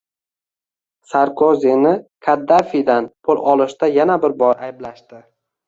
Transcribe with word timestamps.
Sarkozini 1.11 1.91
Kaddafidan 2.29 3.13
pul 3.29 3.45
olishda 3.55 3.93
yana 4.01 4.19
bir 4.27 4.37
bor 4.43 4.67
ayblashdi 4.71 5.25